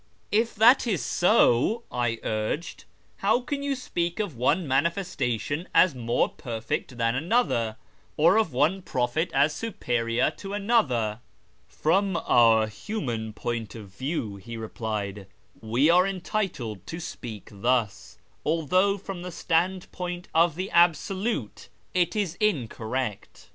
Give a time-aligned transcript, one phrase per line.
[0.31, 2.85] "If that is so," I urged,"
[3.17, 7.77] how can you speak of one Manifestation as more perfect than another,
[8.17, 11.19] or one prophet as superior to another?""
[11.67, 15.27] From our human point of view," he replied,"
[15.61, 22.15] we are en titled to speak thus, although from the standpoint of the Absolute it
[22.15, 23.49] is incorrect.